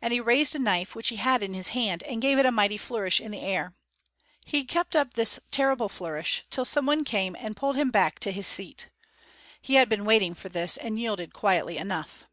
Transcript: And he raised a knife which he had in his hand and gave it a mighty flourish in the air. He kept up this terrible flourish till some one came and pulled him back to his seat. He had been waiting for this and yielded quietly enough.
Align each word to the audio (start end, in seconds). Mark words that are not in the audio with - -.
And 0.00 0.12
he 0.12 0.20
raised 0.20 0.54
a 0.54 0.60
knife 0.60 0.94
which 0.94 1.08
he 1.08 1.16
had 1.16 1.42
in 1.42 1.52
his 1.52 1.70
hand 1.70 2.04
and 2.04 2.22
gave 2.22 2.38
it 2.38 2.46
a 2.46 2.52
mighty 2.52 2.78
flourish 2.78 3.20
in 3.20 3.32
the 3.32 3.40
air. 3.40 3.74
He 4.44 4.62
kept 4.64 4.94
up 4.94 5.14
this 5.14 5.40
terrible 5.50 5.88
flourish 5.88 6.44
till 6.50 6.64
some 6.64 6.86
one 6.86 7.02
came 7.02 7.34
and 7.34 7.56
pulled 7.56 7.74
him 7.74 7.90
back 7.90 8.20
to 8.20 8.30
his 8.30 8.46
seat. 8.46 8.86
He 9.60 9.74
had 9.74 9.88
been 9.88 10.04
waiting 10.04 10.34
for 10.34 10.48
this 10.48 10.76
and 10.76 11.00
yielded 11.00 11.32
quietly 11.34 11.78
enough. 11.78 12.26